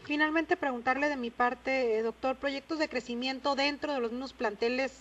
[0.05, 5.01] Finalmente, preguntarle de mi parte, eh, doctor, proyectos de crecimiento dentro de los mismos planteles,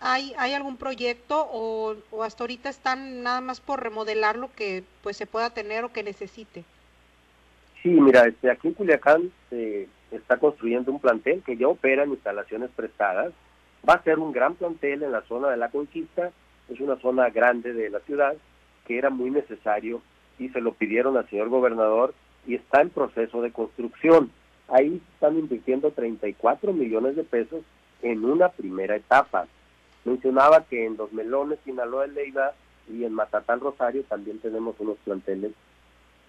[0.00, 4.84] ¿hay, hay algún proyecto o, o, hasta ahorita están nada más por remodelar lo que
[5.02, 6.64] pues se pueda tener o que necesite?
[7.82, 12.10] Sí, mira, este, aquí en Culiacán se está construyendo un plantel que ya opera en
[12.10, 13.32] instalaciones prestadas.
[13.88, 16.30] Va a ser un gran plantel en la zona de la conquista,
[16.68, 18.34] es una zona grande de la ciudad
[18.86, 20.00] que era muy necesario
[20.38, 22.14] y se lo pidieron al señor gobernador
[22.46, 24.30] y está en proceso de construcción.
[24.68, 27.62] Ahí están invirtiendo 34 millones de pesos
[28.02, 29.46] en una primera etapa.
[30.04, 32.52] Mencionaba que en Los Melones, Sinaloa de Leiva
[32.88, 35.52] y en Matatán Rosario también tenemos unos planteles.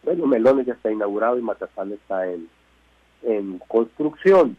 [0.03, 2.47] Bueno, Melones ya está inaugurado y Matatán está en,
[3.23, 4.57] en construcción,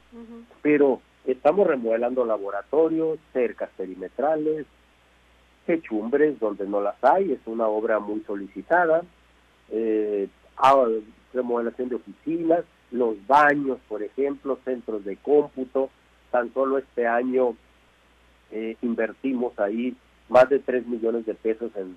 [0.63, 4.67] pero estamos remodelando laboratorios, cercas perimetrales,
[5.67, 9.03] techumbres donde no las hay, es una obra muy solicitada,
[9.71, 10.87] eh, ah,
[11.33, 15.91] remodelación de oficinas, los baños, por ejemplo, centros de cómputo,
[16.31, 17.57] tan solo este año
[18.51, 19.97] eh, invertimos ahí
[20.29, 21.97] más de 3 millones de pesos en,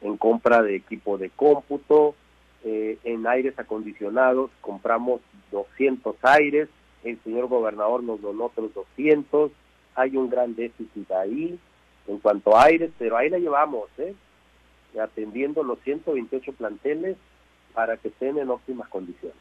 [0.00, 2.14] en, compra de equipo de cómputo,
[2.64, 5.20] eh, en aires acondicionados compramos
[5.52, 6.68] 200 aires,
[7.04, 9.50] el señor gobernador nos donó otros 200,
[9.94, 11.58] hay un gran déficit ahí
[12.06, 14.14] en cuanto a aires, pero ahí la llevamos, ¿eh?
[15.00, 17.16] atendiendo los 128 planteles
[17.74, 19.36] para que estén en óptimas condiciones.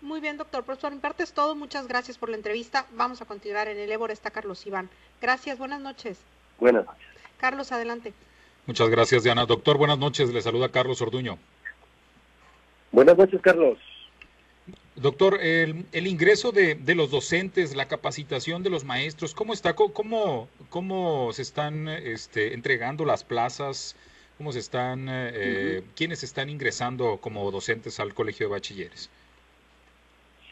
[0.00, 0.64] Muy bien, doctor.
[0.64, 1.54] Por su parte es todo.
[1.54, 2.86] Muchas gracias por la entrevista.
[2.92, 4.12] Vamos a continuar en el Ébora.
[4.12, 4.88] Está Carlos Iván.
[5.20, 5.58] Gracias.
[5.58, 6.18] Buenas noches.
[6.58, 7.06] Buenas noches.
[7.36, 8.14] Carlos, adelante.
[8.66, 9.44] Muchas gracias, Diana.
[9.44, 10.32] Doctor, buenas noches.
[10.32, 11.38] Le saluda Carlos Orduño.
[12.92, 13.78] Buenas noches, Carlos.
[14.96, 19.74] Doctor, el, el ingreso de, de, los docentes, la capacitación de los maestros, ¿cómo está?
[19.74, 23.96] ¿Cómo, cómo se están este, entregando las plazas?
[24.36, 29.10] ¿Cómo se están, eh, quiénes están ingresando como docentes al colegio de bachilleres?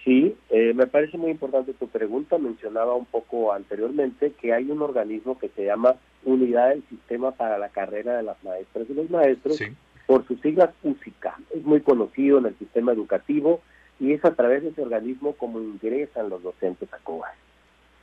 [0.05, 2.39] Sí, eh, me parece muy importante tu pregunta.
[2.39, 7.59] Mencionaba un poco anteriormente que hay un organismo que se llama Unidad del Sistema para
[7.59, 9.61] la Carrera de las Maestras y los Maestros,
[10.09, 11.37] por sus siglas USICA.
[11.55, 13.61] Es muy conocido en el sistema educativo
[14.01, 17.35] y es a través de ese organismo como ingresan los docentes a COBAS.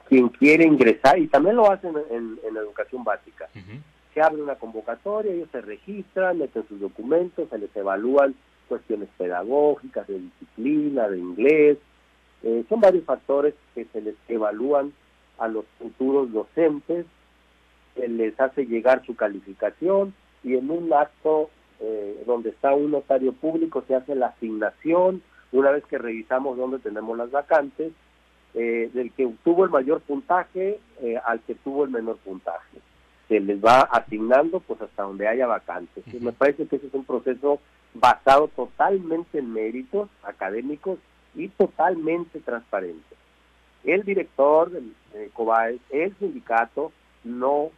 [0.07, 3.49] Quien quiere ingresar, y también lo hacen en, en educación básica,
[4.13, 8.35] se abre una convocatoria, ellos se registran, meten sus documentos, se les evalúan
[8.69, 11.79] cuestiones pedagógicas, de disciplina, de inglés.
[12.43, 14.93] Eh, son varios factores que se les evalúan
[15.39, 17.07] a los futuros docentes,
[17.95, 20.13] se les hace llegar su calificación
[20.43, 25.71] y en un acto eh, donde está un notario público se hace la asignación, una
[25.71, 27.91] vez que revisamos dónde tenemos las vacantes,
[28.53, 30.79] eh, del que obtuvo el mayor puntaje
[31.25, 32.79] al que tuvo el menor puntaje.
[33.27, 36.05] Se les va asignando pues hasta donde haya vacantes.
[36.21, 37.59] me parece que ese es un proceso
[37.93, 40.99] basado totalmente en méritos académicos
[41.33, 43.15] y totalmente transparente.
[43.83, 46.91] El director del de COBAES, el sindicato,
[47.23, 47.71] no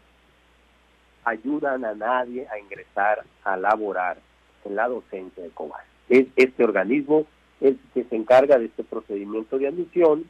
[1.28, 4.18] ayudan a nadie a ingresar a laborar
[4.64, 5.86] en la docencia de COBAES.
[6.10, 7.26] Es este organismo
[7.60, 10.30] el que se encarga de este procedimiento de admisión,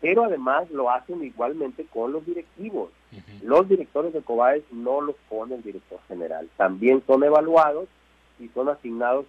[0.00, 2.90] pero además lo hacen igualmente con los directivos.
[3.42, 7.88] Los directores de COBAES no los pone el director general, también son evaluados
[8.38, 9.26] y son asignados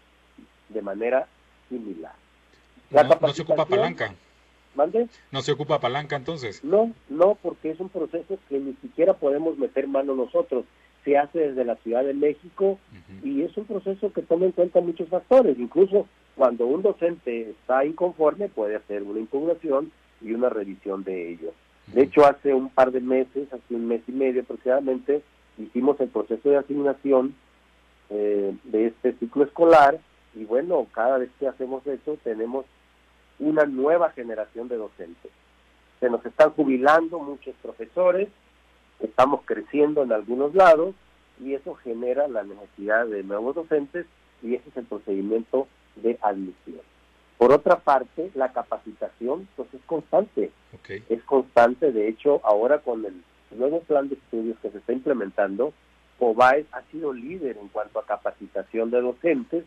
[0.70, 1.28] de manera
[1.70, 2.14] similar.
[2.92, 4.14] no, se ocupa palanca.
[4.76, 5.08] ¿Mande?
[5.32, 6.64] ¿No se ocupa palanca entonces?
[6.64, 10.66] No, no, porque es un proceso que ni siquiera podemos meter mano nosotros.
[11.08, 12.78] Se hace desde la Ciudad de México
[13.24, 15.58] y es un proceso que toma en cuenta muchos factores.
[15.58, 19.90] Incluso cuando un docente está inconforme puede hacer una impugnación
[20.20, 21.54] y una revisión de ello.
[21.94, 25.22] De hecho, hace un par de meses, hace un mes y medio aproximadamente,
[25.58, 27.36] hicimos el proceso de asignación
[28.10, 30.00] eh, de este ciclo escolar
[30.36, 32.66] y bueno, cada vez que hacemos eso tenemos
[33.40, 35.32] una nueva generación de docentes.
[36.02, 38.28] Se nos están jubilando muchos profesores,
[39.00, 40.96] estamos creciendo en algunos lados
[41.44, 44.06] y eso genera la necesidad de nuevos docentes
[44.42, 46.82] y ese es el procedimiento de admisión.
[47.38, 50.52] Por otra parte, la capacitación pues es constante,
[50.88, 55.74] es constante, de hecho ahora con el nuevo plan de estudios que se está implementando,
[56.18, 59.66] COBAES ha sido líder en cuanto a capacitación de docentes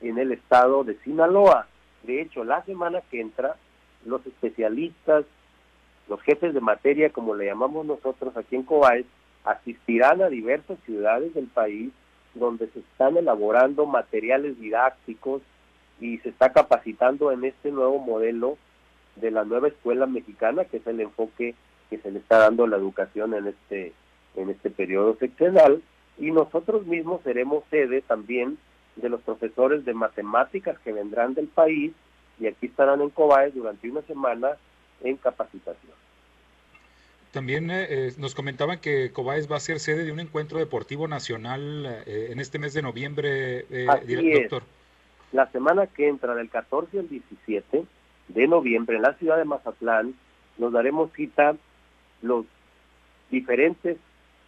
[0.00, 1.66] en el estado de Sinaloa.
[2.02, 3.56] De hecho, la semana que entra,
[4.04, 5.24] los especialistas,
[6.08, 9.06] los jefes de materia, como le llamamos nosotros aquí en COBAES,
[9.44, 11.90] asistirán a diversas ciudades del país
[12.34, 15.42] donde se están elaborando materiales didácticos
[16.00, 18.56] y se está capacitando en este nuevo modelo
[19.16, 21.54] de la nueva escuela mexicana, que es el enfoque
[21.90, 23.92] que se le está dando a la educación en este
[24.36, 25.82] en este periodo seccional.
[26.18, 28.58] Y nosotros mismos seremos sede también
[28.96, 31.92] de los profesores de matemáticas que vendrán del país
[32.38, 34.56] y aquí estarán en Cobaes durante una semana
[35.02, 35.92] en capacitación.
[37.32, 41.08] También eh, eh, nos comentaban que Cobaes va a ser sede de un encuentro deportivo
[41.08, 43.66] nacional eh, en este mes de noviembre,
[44.34, 44.62] doctor.
[45.32, 47.84] La semana que entra, del 14 al 17
[48.28, 50.14] de noviembre, en la ciudad de Mazatlán,
[50.56, 51.54] nos daremos cita
[52.22, 52.46] los
[53.30, 53.98] diferentes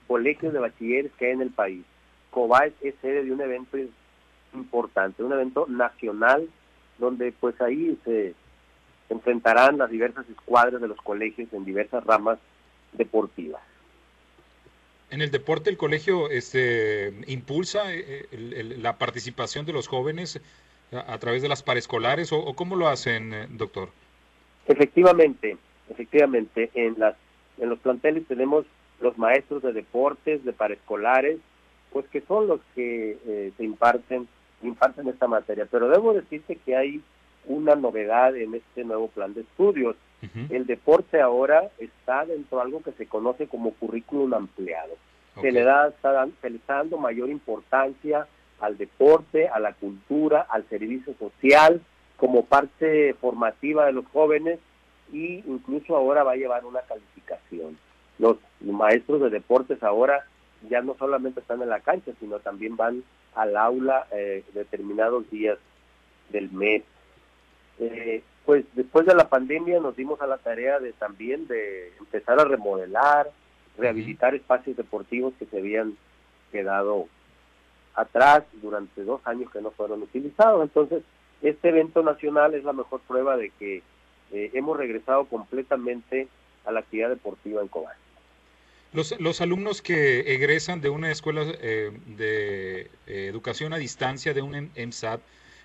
[0.06, 1.84] colegios de bachilleres que hay en el país.
[2.30, 3.76] Cobaes es sede de un evento
[4.54, 6.48] importante, un evento nacional
[6.98, 8.34] donde pues ahí se
[9.10, 12.38] enfrentarán las diversas escuadras de los colegios en diversas ramas
[12.92, 13.62] deportivas.
[15.10, 18.26] En el deporte el colegio este, impulsa eh,
[18.78, 20.40] la participación de los jóvenes
[20.92, 23.90] a, través de las paraescolares o, cómo lo hacen, eh, doctor?
[24.66, 25.56] Efectivamente,
[25.88, 27.16] efectivamente, en las
[27.58, 28.64] en los planteles tenemos
[29.00, 31.38] los maestros de deportes, de paraescolares,
[31.92, 34.28] pues que son los que eh, se imparten
[34.62, 35.66] imparten esta materia.
[35.70, 37.02] Pero debo decirte que hay
[37.46, 39.96] una novedad en este nuevo plan de estudios.
[40.50, 44.92] El deporte ahora está dentro de algo que se conoce como currículum ampliado.
[45.40, 48.26] Se, le da, se le está dando mayor importancia
[48.60, 51.80] al deporte, a la cultura, al servicio social,
[52.18, 54.58] como parte formativa de los jóvenes
[55.10, 57.78] y incluso ahora va a llevar una calificación.
[58.18, 60.26] Los maestros de deportes ahora
[60.68, 63.02] ya no solamente están en la cancha, sino también van
[63.34, 65.58] al aula eh, determinados días
[66.28, 66.82] del mes.
[67.80, 72.38] Eh, pues después de la pandemia nos dimos a la tarea de también de empezar
[72.38, 73.30] a remodelar,
[73.78, 75.96] rehabilitar espacios deportivos que se habían
[76.52, 77.08] quedado
[77.94, 80.62] atrás durante dos años que no fueron utilizados.
[80.62, 81.02] Entonces,
[81.42, 83.82] este evento nacional es la mejor prueba de que
[84.32, 86.28] eh, hemos regresado completamente
[86.64, 87.96] a la actividad deportiva en Cobán.
[88.92, 94.42] Los, los alumnos que egresan de una escuela eh, de eh, educación a distancia, de
[94.42, 95.20] un EMSAT,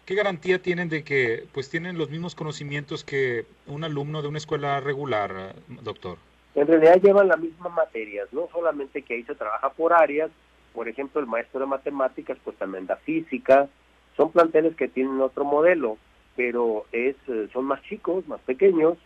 [0.05, 4.37] ¿qué garantía tienen de que pues tienen los mismos conocimientos que un alumno de una
[4.37, 6.17] escuela regular, doctor?
[6.53, 10.31] En realidad llevan las mismas materias, no solamente que ahí se trabaja por áreas,
[10.73, 13.67] por ejemplo, el maestro de matemáticas pues también da física,
[14.15, 15.97] son planteles que tienen otro modelo,
[16.35, 18.97] pero es eh, son más chicos, más pequeños,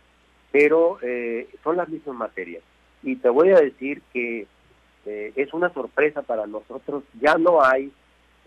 [0.52, 2.62] pero eh, son las mismas materias.
[3.02, 4.46] Y te voy a decir que
[5.06, 7.90] eh, es una sorpresa para nosotros, ya no hay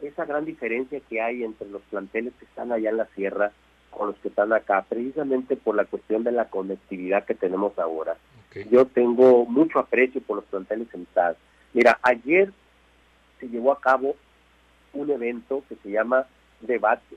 [0.08, 3.52] esa gran diferencia que hay entre los planteles que están allá en la sierra
[3.90, 8.18] con los que están acá, precisamente por la cuestión de la conectividad que tenemos ahora.
[8.70, 11.36] Yo tengo mucho aprecio por los planteles en TAD.
[11.74, 12.52] Mira, ayer
[13.40, 14.16] se llevó a cabo
[14.94, 16.28] un evento que se llama
[16.62, 17.16] Debate,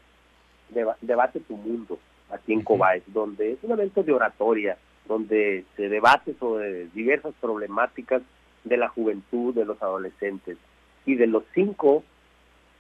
[1.03, 1.99] Debate tu Mundo,
[2.31, 8.23] aquí en Cobáez, donde es un evento de oratoria, donde se debate sobre diversas problemáticas
[8.65, 10.57] de la juventud, de los adolescentes.
[11.05, 12.03] Y de los cinco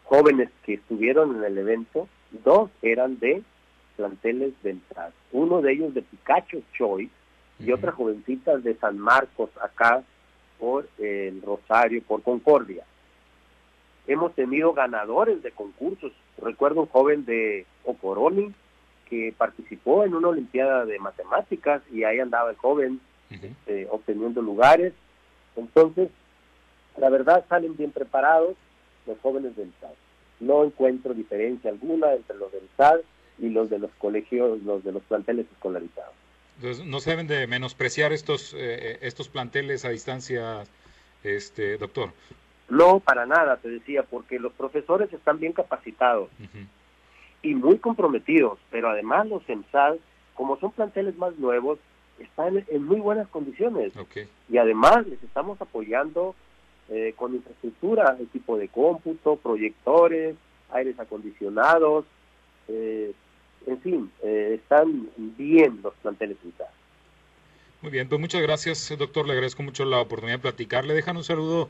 [0.06, 2.08] jóvenes que estuvieron en el evento,
[2.44, 3.42] dos eran de
[3.96, 5.12] planteles de entrada.
[5.32, 7.12] Uno de ellos de Picacho Choice
[7.58, 10.02] y otra jovencita de San Marcos, acá
[10.58, 12.84] por el Rosario, por Concordia.
[14.06, 16.12] Hemos tenido ganadores de concursos.
[16.40, 18.52] Recuerdo un joven de Ocoroni
[19.08, 23.00] que participó en una Olimpiada de Matemáticas y ahí andaba el joven
[23.66, 24.92] eh, obteniendo lugares.
[25.56, 26.10] Entonces,
[26.96, 28.56] la verdad salen bien preparados
[29.06, 29.94] los jóvenes del SAD.
[30.40, 33.00] No encuentro diferencia alguna entre los del SAD
[33.38, 36.14] y los de los colegios, los de los planteles escolarizados.
[36.56, 40.64] Entonces, no se deben de menospreciar estos, eh, eh, estos planteles a distancia,
[41.22, 42.12] este doctor.
[42.68, 46.30] No, para nada, te decía, porque los profesores están bien capacitados
[47.42, 49.96] y muy comprometidos, pero además los EMSAD,
[50.34, 51.78] como son planteles más nuevos,
[52.18, 53.92] están en muy buenas condiciones.
[54.48, 56.34] Y además les estamos apoyando
[56.88, 60.36] eh, con infraestructura, equipo de cómputo, proyectores,
[60.70, 62.04] aires acondicionados,
[62.68, 63.12] eh,
[63.66, 66.66] en fin, eh, están bien los planteles EMSAD.
[67.82, 69.26] Muy bien, pues muchas gracias, doctor.
[69.26, 70.84] Le agradezco mucho la oportunidad de platicar.
[70.84, 71.68] Le dejan un saludo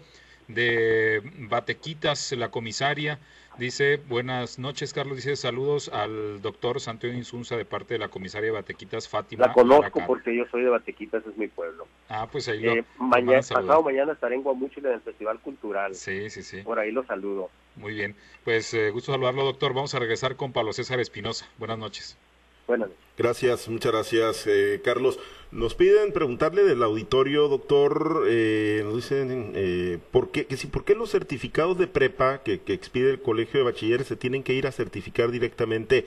[0.49, 3.19] de Batequitas, la comisaria.
[3.59, 5.17] Dice, buenas noches, Carlos.
[5.17, 9.47] Dice, saludos al doctor Santiago Insunza de parte de la comisaria de Batequitas, Fátima.
[9.47, 11.87] La conozco porque yo soy de Batequitas, es mi pueblo.
[12.11, 15.95] Ah, pues ahí lo eh, mañana, Pasado mañana estaré en Guamúchil en el Festival Cultural.
[15.95, 16.63] Sí, sí, sí.
[16.63, 17.49] Por ahí lo saludo.
[17.77, 18.15] Muy bien.
[18.45, 19.73] Pues eh, gusto saludarlo, doctor.
[19.73, 21.47] Vamos a regresar con Pablo César Espinosa.
[21.59, 22.19] Buenas noches.
[22.67, 23.07] Buenas noches.
[23.19, 25.19] Gracias, muchas gracias, eh, Carlos.
[25.51, 30.85] Nos piden preguntarle del auditorio, doctor, eh, nos dicen, eh, ¿por, qué, que si, ¿por
[30.85, 34.53] qué los certificados de prepa que, que expide el Colegio de Bachilleres se tienen que
[34.53, 36.05] ir a certificar directamente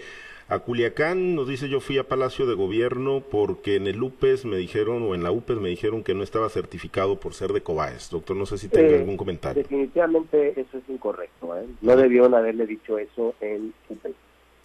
[0.49, 1.33] a Culiacán?
[1.33, 5.15] Nos dice, yo fui a Palacio de Gobierno porque en el UPES me dijeron, o
[5.15, 8.11] en la UPES me dijeron que no estaba certificado por ser de Cobaes.
[8.11, 9.63] Doctor, no sé si tenga algún comentario.
[9.63, 11.55] Definitivamente eso es incorrecto.
[11.81, 14.13] No debieron haberle dicho eso en UPES.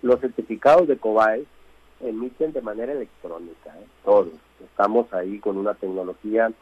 [0.02, 1.46] Los certificados de Cobaes
[2.04, 3.86] emiten de manera electrónica, ¿eh?
[4.04, 4.32] todos.
[4.62, 6.52] Estamos ahí con una tecnología,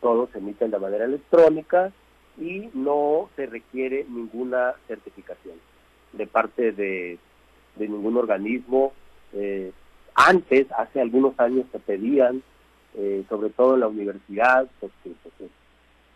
[0.00, 1.92] todos emiten de manera electrónica
[2.38, 5.56] y no se requiere ninguna certificación
[6.12, 7.18] de parte de,
[7.76, 8.92] ningún organismo.
[9.32, 9.72] Eh,
[10.14, 12.42] antes, hace algunos años, se pedían,
[12.94, 15.50] eh, sobre todo en la universidad, porque pues,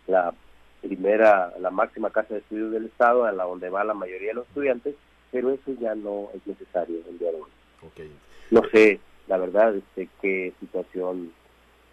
[0.07, 0.33] la
[0.81, 4.35] primera, la máxima casa de estudios del Estado, a la donde va la mayoría de
[4.35, 4.95] los estudiantes,
[5.31, 8.09] pero eso ya no es necesario el día de hoy.
[8.51, 11.31] No sé, la verdad, este, qué situación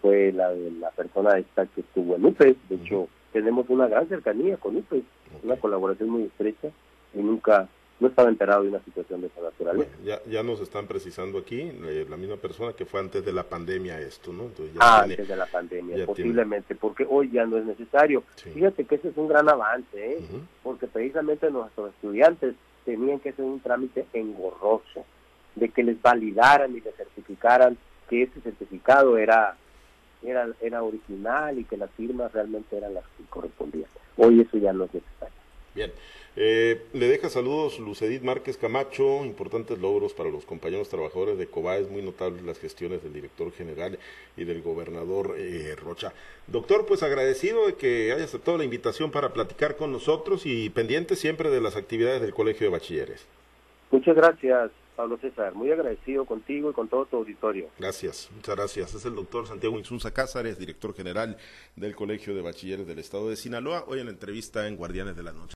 [0.00, 2.56] fue la de la persona esta que estuvo en UPES.
[2.68, 5.04] De hecho, tenemos una gran cercanía con UPES,
[5.42, 6.68] una colaboración muy estrecha
[7.14, 7.68] y nunca
[8.02, 9.90] no estaba enterado de una situación de esa naturaleza.
[10.04, 13.44] ya, ya nos están precisando aquí, eh, la misma persona que fue antes de la
[13.44, 14.44] pandemia esto, ¿no?
[14.44, 18.24] Entonces ah, antes de la pandemia, posiblemente, porque hoy ya no es necesario.
[18.34, 20.18] Fíjate que ese es un gran avance, ¿eh?
[20.64, 25.06] porque precisamente nuestros estudiantes tenían que hacer un trámite engorroso,
[25.54, 27.76] de que les validaran y les certificaran
[28.08, 29.56] que ese certificado era,
[30.22, 33.88] era, era original y que las firmas realmente eran las que correspondían.
[34.16, 35.36] Hoy eso ya no es necesario.
[35.74, 35.92] Bien.
[36.34, 41.90] Eh, le deja saludos Lucedit Márquez Camacho, importantes logros para los compañeros trabajadores de COBAES,
[41.90, 43.98] muy notables las gestiones del director general
[44.38, 46.14] y del gobernador eh, Rocha.
[46.46, 51.16] Doctor, pues agradecido de que haya aceptado la invitación para platicar con nosotros y pendiente
[51.16, 53.26] siempre de las actividades del Colegio de Bachilleres.
[53.90, 54.70] Muchas gracias.
[55.02, 57.68] Pablo César, muy agradecido contigo y con todo tu auditorio.
[57.76, 58.94] Gracias, muchas gracias.
[58.94, 61.36] Es el doctor Santiago Insunza Cázares, director general
[61.74, 65.24] del Colegio de Bachilleres del Estado de Sinaloa, hoy en la entrevista en Guardianes de
[65.24, 65.50] la Noche.